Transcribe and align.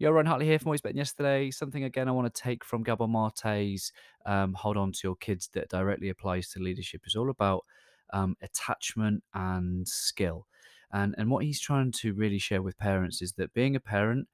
Yo, 0.00 0.12
Ron 0.12 0.26
Hartley 0.26 0.46
here 0.46 0.60
from 0.60 0.68
Always 0.68 0.80
Betting 0.80 0.96
Yesterday. 0.96 1.50
Something 1.50 1.82
again 1.82 2.06
I 2.06 2.12
want 2.12 2.32
to 2.32 2.40
take 2.40 2.62
from 2.62 2.84
Gabor 2.84 3.08
Mate's 3.08 3.90
um, 4.26 4.54
Hold 4.54 4.76
On 4.76 4.92
to 4.92 5.00
Your 5.02 5.16
Kids 5.16 5.50
that 5.54 5.70
directly 5.70 6.08
applies 6.08 6.50
to 6.50 6.60
leadership 6.60 7.00
is 7.04 7.16
all 7.16 7.30
about 7.30 7.64
um, 8.12 8.36
attachment 8.40 9.24
and 9.34 9.88
skill. 9.88 10.46
And, 10.92 11.16
and 11.18 11.28
what 11.28 11.42
he's 11.42 11.60
trying 11.60 11.90
to 11.96 12.14
really 12.14 12.38
share 12.38 12.62
with 12.62 12.78
parents 12.78 13.20
is 13.20 13.32
that 13.38 13.52
being 13.54 13.74
a 13.74 13.80
parent 13.80 14.28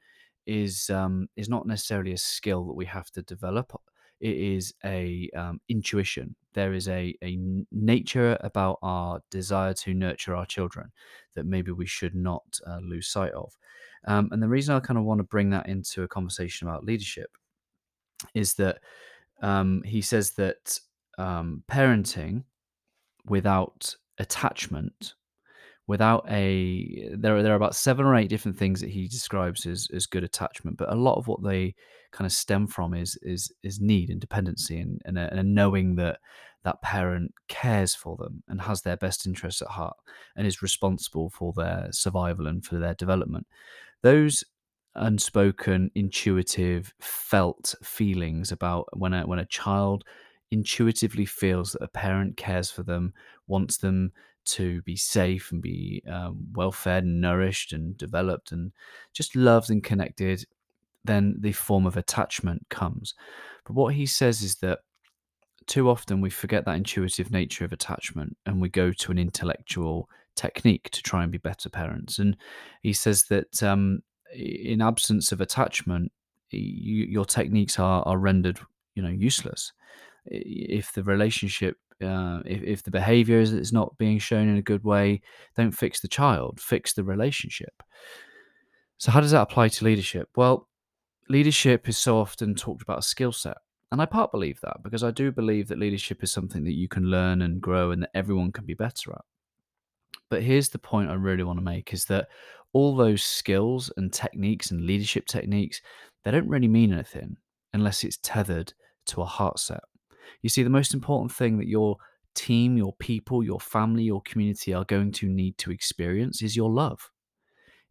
is 0.46 0.90
um, 0.90 1.28
is 1.34 1.48
not 1.48 1.66
necessarily 1.66 2.12
a 2.12 2.18
skill 2.18 2.66
that 2.66 2.74
we 2.74 2.84
have 2.84 3.10
to 3.12 3.22
develop. 3.22 3.72
It 4.20 4.36
is 4.36 4.74
a 4.84 5.28
um, 5.36 5.60
intuition. 5.68 6.34
There 6.54 6.72
is 6.72 6.88
a, 6.88 7.16
a 7.22 7.38
nature 7.72 8.36
about 8.40 8.78
our 8.82 9.20
desire 9.30 9.74
to 9.74 9.94
nurture 9.94 10.36
our 10.36 10.46
children 10.46 10.92
that 11.34 11.46
maybe 11.46 11.72
we 11.72 11.86
should 11.86 12.14
not 12.14 12.44
uh, 12.66 12.78
lose 12.82 13.08
sight 13.08 13.32
of. 13.32 13.56
Um, 14.06 14.28
and 14.32 14.42
the 14.42 14.48
reason 14.48 14.74
I 14.74 14.80
kind 14.80 14.98
of 14.98 15.04
want 15.04 15.18
to 15.18 15.24
bring 15.24 15.50
that 15.50 15.68
into 15.68 16.02
a 16.02 16.08
conversation 16.08 16.68
about 16.68 16.84
leadership 16.84 17.30
is 18.34 18.54
that 18.54 18.78
um, 19.42 19.82
he 19.84 20.00
says 20.00 20.32
that 20.32 20.78
um, 21.18 21.62
parenting 21.70 22.44
without 23.26 23.94
attachment, 24.18 25.14
without 25.86 26.24
a 26.30 27.08
there 27.14 27.36
are 27.36 27.42
there 27.42 27.52
are 27.52 27.56
about 27.56 27.74
seven 27.76 28.06
or 28.06 28.16
eight 28.16 28.28
different 28.28 28.56
things 28.56 28.80
that 28.80 28.90
he 28.90 29.06
describes 29.08 29.66
as 29.66 29.88
as 29.94 30.06
good 30.06 30.24
attachment, 30.24 30.76
but 30.76 30.92
a 30.92 30.96
lot 30.96 31.16
of 31.16 31.28
what 31.28 31.42
they 31.42 31.74
kind 32.12 32.26
of 32.26 32.32
stem 32.32 32.66
from 32.66 32.94
is 32.94 33.18
is 33.22 33.52
is 33.62 33.80
need 33.80 34.10
and 34.10 34.20
dependency 34.20 34.78
and 34.78 35.00
and 35.04 35.18
a, 35.18 35.28
and 35.30 35.40
a 35.40 35.42
knowing 35.42 35.96
that 35.96 36.18
that 36.64 36.80
parent 36.80 37.32
cares 37.48 37.94
for 37.94 38.16
them 38.16 38.42
and 38.48 38.60
has 38.62 38.82
their 38.82 38.96
best 38.96 39.26
interests 39.26 39.60
at 39.60 39.68
heart 39.68 39.96
and 40.36 40.46
is 40.46 40.62
responsible 40.62 41.28
for 41.28 41.52
their 41.54 41.88
survival 41.90 42.46
and 42.46 42.64
for 42.64 42.78
their 42.78 42.94
development. 42.94 43.46
Those 44.02 44.44
unspoken, 44.94 45.90
intuitive, 45.94 46.94
felt 47.00 47.74
feelings 47.82 48.50
about 48.50 48.86
when 48.96 49.12
a, 49.12 49.26
when 49.26 49.38
a 49.38 49.46
child 49.46 50.04
intuitively 50.50 51.24
feels 51.24 51.72
that 51.72 51.82
a 51.82 51.88
parent 51.88 52.36
cares 52.36 52.70
for 52.70 52.82
them, 52.82 53.12
wants 53.46 53.78
them 53.78 54.12
to 54.44 54.82
be 54.82 54.96
safe 54.96 55.52
and 55.52 55.62
be 55.62 56.02
um, 56.10 56.36
well 56.52 56.72
fed 56.72 57.04
and 57.04 57.20
nourished 57.20 57.72
and 57.72 57.96
developed 57.96 58.52
and 58.52 58.72
just 59.12 59.34
loved 59.34 59.70
and 59.70 59.82
connected, 59.82 60.44
then 61.04 61.36
the 61.38 61.52
form 61.52 61.86
of 61.86 61.96
attachment 61.96 62.64
comes. 62.68 63.14
But 63.64 63.74
what 63.74 63.94
he 63.94 64.06
says 64.06 64.42
is 64.42 64.56
that 64.56 64.80
too 65.66 65.88
often 65.88 66.20
we 66.20 66.30
forget 66.30 66.64
that 66.66 66.76
intuitive 66.76 67.30
nature 67.30 67.64
of 67.64 67.72
attachment 67.72 68.36
and 68.44 68.60
we 68.60 68.68
go 68.68 68.92
to 68.92 69.12
an 69.12 69.18
intellectual 69.18 70.08
technique 70.36 70.90
to 70.90 71.02
try 71.02 71.22
and 71.22 71.32
be 71.32 71.38
better 71.38 71.68
parents. 71.68 72.18
And 72.18 72.36
he 72.82 72.92
says 72.92 73.24
that 73.24 73.62
um, 73.62 74.00
in 74.34 74.82
absence 74.82 75.32
of 75.32 75.40
attachment, 75.40 76.12
you, 76.50 77.04
your 77.06 77.24
techniques 77.24 77.78
are, 77.78 78.02
are 78.02 78.18
rendered, 78.18 78.60
you 78.94 79.02
know, 79.02 79.08
useless. 79.08 79.72
If 80.26 80.92
the 80.92 81.02
relationship, 81.02 81.76
uh, 82.02 82.40
if, 82.44 82.62
if 82.62 82.82
the 82.82 82.90
behavior 82.90 83.40
is, 83.40 83.52
is 83.52 83.72
not 83.72 83.96
being 83.98 84.18
shown 84.18 84.48
in 84.48 84.56
a 84.56 84.62
good 84.62 84.84
way, 84.84 85.22
don't 85.56 85.72
fix 85.72 86.00
the 86.00 86.08
child, 86.08 86.60
fix 86.60 86.92
the 86.94 87.04
relationship. 87.04 87.82
So, 88.96 89.10
how 89.10 89.20
does 89.20 89.32
that 89.32 89.42
apply 89.42 89.68
to 89.68 89.84
leadership? 89.84 90.28
Well, 90.36 90.68
leadership 91.28 91.88
is 91.88 91.98
so 91.98 92.18
often 92.18 92.54
talked 92.54 92.82
about 92.82 92.98
a 92.98 93.02
skill 93.02 93.32
set. 93.32 93.58
And 93.92 94.02
I 94.02 94.06
part 94.06 94.32
believe 94.32 94.60
that 94.62 94.82
because 94.82 95.04
I 95.04 95.10
do 95.10 95.30
believe 95.30 95.68
that 95.68 95.78
leadership 95.78 96.24
is 96.24 96.32
something 96.32 96.64
that 96.64 96.74
you 96.74 96.88
can 96.88 97.04
learn 97.04 97.42
and 97.42 97.60
grow 97.60 97.92
and 97.92 98.02
that 98.02 98.10
everyone 98.14 98.50
can 98.50 98.66
be 98.66 98.74
better 98.74 99.12
at. 99.12 99.24
But 100.30 100.42
here's 100.42 100.70
the 100.70 100.78
point 100.78 101.10
I 101.10 101.14
really 101.14 101.44
want 101.44 101.58
to 101.58 101.64
make 101.64 101.92
is 101.92 102.06
that 102.06 102.28
all 102.72 102.96
those 102.96 103.22
skills 103.22 103.92
and 103.96 104.12
techniques 104.12 104.70
and 104.70 104.84
leadership 104.84 105.26
techniques, 105.26 105.80
they 106.24 106.32
don't 106.32 106.48
really 106.48 106.66
mean 106.66 106.92
anything 106.92 107.36
unless 107.72 108.02
it's 108.02 108.18
tethered 108.22 108.72
to 109.06 109.22
a 109.22 109.26
heart 109.26 109.58
set. 109.58 109.82
You 110.42 110.48
see, 110.48 110.62
the 110.62 110.70
most 110.70 110.94
important 110.94 111.32
thing 111.32 111.58
that 111.58 111.68
your 111.68 111.96
team, 112.34 112.76
your 112.76 112.94
people, 112.94 113.42
your 113.42 113.60
family, 113.60 114.02
your 114.02 114.22
community 114.22 114.74
are 114.74 114.84
going 114.84 115.12
to 115.12 115.28
need 115.28 115.56
to 115.58 115.70
experience 115.70 116.42
is 116.42 116.56
your 116.56 116.70
love, 116.70 117.10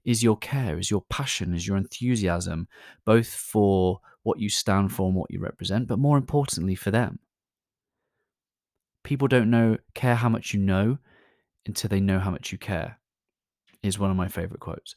is 0.04 0.22
your 0.22 0.38
care, 0.38 0.78
is 0.78 0.92
your 0.92 1.04
passion, 1.10 1.54
is 1.54 1.68
your 1.68 1.78
enthusiasm, 1.78 2.68
both 3.06 3.28
for 3.28 4.00
what 4.24 4.40
you 4.40 4.50
stand 4.50 4.92
for 4.92 5.08
and 5.08 5.16
what 5.16 5.32
you 5.32 5.40
represent, 5.40 5.88
but 5.88 6.00
more 6.00 6.18
importantly 6.18 6.76
for 6.76 6.92
them. 6.92 7.20
People 9.04 9.28
don't 9.28 9.50
know 9.50 9.78
care 9.96 10.16
how 10.16 10.30
much 10.30 10.54
you 10.54 10.60
know 10.60 10.98
until 11.66 11.90
they 11.90 12.00
know 12.00 12.20
how 12.20 12.32
much 12.32 12.52
you 12.52 12.58
care, 12.58 13.00
is 13.82 14.00
one 14.00 14.12
of 14.12 14.18
my 14.18 14.28
favorite 14.28 14.60
quotes. 14.60 14.96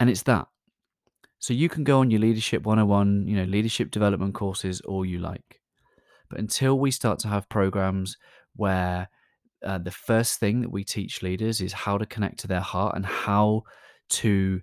And 0.00 0.10
it's 0.10 0.22
that. 0.22 0.48
So 1.38 1.52
you 1.54 1.68
can 1.68 1.84
go 1.84 2.00
on 2.00 2.10
your 2.10 2.20
leadership 2.20 2.62
101, 2.62 3.26
you 3.26 3.36
know, 3.36 3.44
leadership 3.44 3.90
development 3.90 4.34
courses 4.34 4.80
all 4.82 5.04
you 5.04 5.18
like. 5.18 5.61
But 6.32 6.40
until 6.40 6.78
we 6.78 6.90
start 6.90 7.18
to 7.20 7.28
have 7.28 7.48
programs 7.50 8.16
where 8.56 9.10
uh, 9.62 9.76
the 9.76 9.90
first 9.90 10.40
thing 10.40 10.62
that 10.62 10.72
we 10.72 10.82
teach 10.82 11.22
leaders 11.22 11.60
is 11.60 11.74
how 11.74 11.98
to 11.98 12.06
connect 12.06 12.40
to 12.40 12.48
their 12.48 12.60
heart 12.60 12.96
and 12.96 13.04
how 13.04 13.64
to 14.08 14.62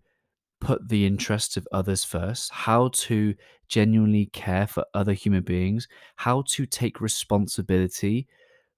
put 0.59 0.89
the 0.89 1.05
interests 1.05 1.57
of 1.57 1.67
others 1.71 2.03
first, 2.03 2.51
how 2.51 2.87
to 2.89 3.35
genuinely 3.67 4.25
care 4.33 4.65
for 4.65 4.83
other 4.95 5.13
human 5.13 5.43
beings, 5.43 5.87
how 6.15 6.41
to 6.47 6.65
take 6.65 7.01
responsibility 7.01 8.27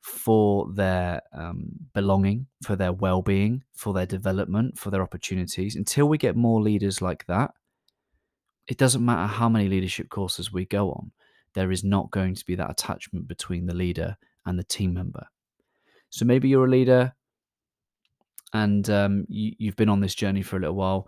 for 0.01 0.67
their 0.73 1.21
um, 1.33 1.69
belonging, 1.93 2.45
for 2.61 2.75
their 2.75 2.91
well 2.91 3.21
being, 3.21 3.63
for 3.73 3.93
their 3.93 4.05
development, 4.05 4.77
for 4.77 4.89
their 4.89 5.01
opportunities. 5.01 5.77
Until 5.77 6.09
we 6.09 6.17
get 6.17 6.35
more 6.35 6.61
leaders 6.61 7.01
like 7.01 7.25
that, 7.27 7.51
it 8.67 8.77
doesn't 8.77 9.05
matter 9.05 9.27
how 9.27 9.47
many 9.47 9.69
leadership 9.69 10.09
courses 10.09 10.51
we 10.51 10.65
go 10.65 10.91
on, 10.91 11.11
there 11.53 11.71
is 11.71 11.83
not 11.83 12.11
going 12.11 12.35
to 12.35 12.45
be 12.45 12.55
that 12.55 12.71
attachment 12.71 13.27
between 13.27 13.65
the 13.65 13.75
leader 13.75 14.17
and 14.45 14.57
the 14.57 14.63
team 14.63 14.93
member. 14.93 15.27
So 16.09 16.25
maybe 16.25 16.49
you're 16.49 16.65
a 16.65 16.69
leader 16.69 17.13
and 18.53 18.89
um, 18.89 19.25
you, 19.29 19.53
you've 19.57 19.75
been 19.75 19.89
on 19.89 20.01
this 20.01 20.15
journey 20.15 20.41
for 20.41 20.57
a 20.57 20.59
little 20.59 20.75
while. 20.75 21.07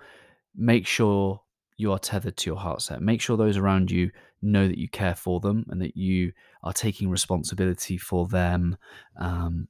Make 0.55 0.87
sure 0.87 1.41
you 1.77 1.91
are 1.91 1.99
tethered 1.99 2.37
to 2.37 2.49
your 2.49 2.59
heart 2.59 2.81
set. 2.81 3.01
Make 3.01 3.21
sure 3.21 3.35
those 3.35 3.57
around 3.57 3.91
you 3.91 4.11
know 4.41 4.67
that 4.67 4.77
you 4.77 4.87
care 4.87 5.15
for 5.15 5.39
them 5.39 5.65
and 5.69 5.81
that 5.81 5.97
you 5.97 6.31
are 6.63 6.73
taking 6.73 7.09
responsibility 7.09 7.97
for 7.97 8.27
them. 8.27 8.77
Um, 9.19 9.67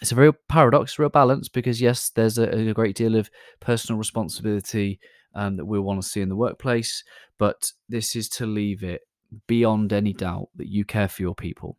it's 0.00 0.12
a 0.12 0.16
real 0.16 0.34
paradox, 0.48 0.98
real 0.98 1.08
balance, 1.08 1.48
because 1.48 1.80
yes, 1.80 2.10
there's 2.10 2.38
a, 2.38 2.48
a 2.48 2.72
great 2.72 2.94
deal 2.94 3.16
of 3.16 3.30
personal 3.58 3.98
responsibility 3.98 5.00
um, 5.34 5.56
that 5.56 5.64
we 5.64 5.78
want 5.78 6.00
to 6.00 6.08
see 6.08 6.20
in 6.20 6.28
the 6.28 6.36
workplace, 6.36 7.02
but 7.38 7.72
this 7.88 8.14
is 8.14 8.28
to 8.28 8.46
leave 8.46 8.82
it 8.82 9.02
beyond 9.46 9.92
any 9.92 10.12
doubt 10.12 10.48
that 10.56 10.68
you 10.68 10.84
care 10.84 11.08
for 11.08 11.22
your 11.22 11.34
people 11.34 11.76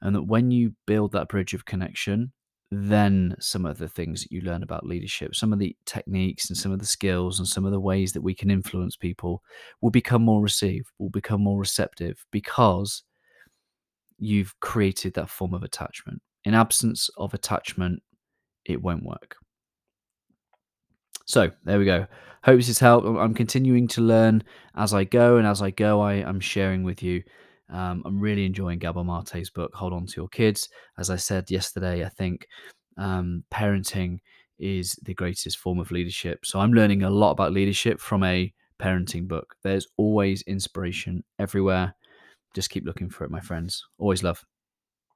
and 0.00 0.14
that 0.14 0.22
when 0.22 0.50
you 0.50 0.74
build 0.86 1.12
that 1.12 1.28
bridge 1.28 1.54
of 1.54 1.64
connection 1.64 2.32
then 2.70 3.36
some 3.38 3.66
of 3.66 3.78
the 3.78 3.88
things 3.88 4.22
that 4.22 4.32
you 4.32 4.40
learn 4.40 4.62
about 4.62 4.86
leadership, 4.86 5.34
some 5.34 5.52
of 5.52 5.58
the 5.58 5.76
techniques 5.86 6.48
and 6.48 6.56
some 6.56 6.72
of 6.72 6.78
the 6.78 6.86
skills 6.86 7.38
and 7.38 7.46
some 7.46 7.64
of 7.64 7.72
the 7.72 7.80
ways 7.80 8.12
that 8.12 8.22
we 8.22 8.34
can 8.34 8.50
influence 8.50 8.96
people 8.96 9.42
will 9.80 9.90
become 9.90 10.22
more 10.22 10.42
received, 10.42 10.86
will 10.98 11.10
become 11.10 11.42
more 11.42 11.58
receptive 11.58 12.24
because 12.30 13.04
you've 14.18 14.58
created 14.60 15.14
that 15.14 15.30
form 15.30 15.54
of 15.54 15.62
attachment. 15.62 16.20
In 16.44 16.54
absence 16.54 17.10
of 17.16 17.34
attachment, 17.34 18.02
it 18.64 18.82
won't 18.82 19.04
work. 19.04 19.36
So 21.26 21.50
there 21.64 21.78
we 21.78 21.84
go. 21.84 22.06
Hope 22.44 22.58
this 22.58 22.66
has 22.66 22.78
helped. 22.78 23.06
I'm 23.06 23.34
continuing 23.34 23.88
to 23.88 24.00
learn 24.00 24.42
as 24.76 24.92
I 24.92 25.04
go, 25.04 25.38
and 25.38 25.46
as 25.46 25.62
I 25.62 25.70
go, 25.70 26.00
I, 26.00 26.14
am 26.14 26.40
sharing 26.40 26.82
with 26.82 27.02
you 27.02 27.22
um, 27.70 28.02
I'm 28.04 28.20
really 28.20 28.44
enjoying 28.44 28.78
Gabor 28.78 29.04
Mate's 29.04 29.50
book, 29.50 29.74
Hold 29.74 29.92
On 29.92 30.06
to 30.06 30.14
Your 30.16 30.28
Kids. 30.28 30.68
As 30.98 31.10
I 31.10 31.16
said 31.16 31.50
yesterday, 31.50 32.04
I 32.04 32.08
think 32.08 32.46
um, 32.98 33.44
parenting 33.52 34.18
is 34.58 34.98
the 35.02 35.14
greatest 35.14 35.58
form 35.58 35.78
of 35.78 35.90
leadership. 35.90 36.44
So 36.44 36.60
I'm 36.60 36.72
learning 36.72 37.02
a 37.02 37.10
lot 37.10 37.32
about 37.32 37.52
leadership 37.52 38.00
from 38.00 38.22
a 38.22 38.52
parenting 38.80 39.26
book. 39.26 39.54
There's 39.62 39.88
always 39.96 40.42
inspiration 40.42 41.24
everywhere. 41.38 41.94
Just 42.54 42.70
keep 42.70 42.84
looking 42.84 43.10
for 43.10 43.24
it, 43.24 43.30
my 43.30 43.40
friends. 43.40 43.84
Always 43.98 44.22
love. 44.22 44.44